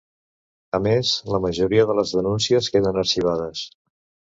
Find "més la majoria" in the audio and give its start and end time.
0.87-1.85